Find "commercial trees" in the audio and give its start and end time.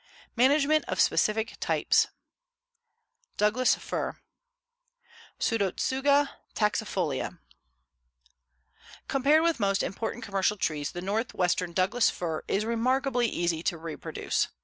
10.23-10.93